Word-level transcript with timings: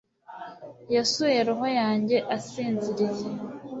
Yasuye 0.95 1.39
roho 1.47 1.65
yanjye 1.79 2.17
asinziriye 2.35 3.25